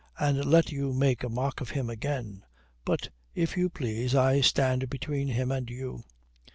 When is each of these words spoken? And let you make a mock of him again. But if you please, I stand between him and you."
And 0.17 0.45
let 0.45 0.71
you 0.71 0.93
make 0.93 1.23
a 1.23 1.29
mock 1.29 1.61
of 1.61 1.69
him 1.69 1.87
again. 1.87 2.43
But 2.85 3.09
if 3.35 3.55
you 3.55 3.69
please, 3.69 4.15
I 4.15 4.41
stand 4.41 4.89
between 4.89 5.27
him 5.27 5.51
and 5.51 5.69
you." 5.69 6.05